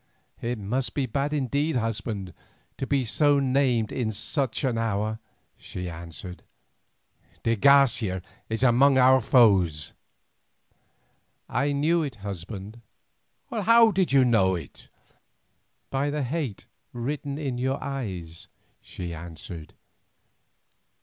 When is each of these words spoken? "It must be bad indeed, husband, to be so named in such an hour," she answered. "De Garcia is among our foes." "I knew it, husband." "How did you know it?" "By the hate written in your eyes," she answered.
"It 0.41 0.57
must 0.57 0.95
be 0.95 1.05
bad 1.05 1.31
indeed, 1.31 1.75
husband, 1.75 2.33
to 2.79 2.87
be 2.87 3.05
so 3.05 3.37
named 3.39 3.91
in 3.91 4.11
such 4.11 4.63
an 4.63 4.75
hour," 4.75 5.19
she 5.59 5.91
answered. 5.91 6.41
"De 7.43 7.55
Garcia 7.55 8.23
is 8.49 8.63
among 8.63 8.97
our 8.97 9.21
foes." 9.21 9.93
"I 11.47 11.71
knew 11.71 12.01
it, 12.01 12.15
husband." 12.15 12.81
"How 13.51 13.91
did 13.91 14.11
you 14.11 14.25
know 14.25 14.55
it?" 14.55 14.89
"By 15.91 16.09
the 16.09 16.23
hate 16.23 16.65
written 16.93 17.37
in 17.37 17.59
your 17.59 17.77
eyes," 17.79 18.47
she 18.81 19.13
answered. 19.13 19.75